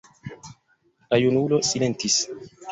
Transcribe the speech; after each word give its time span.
La 1.13 1.21
junulo 1.27 1.61
silentis. 1.71 2.19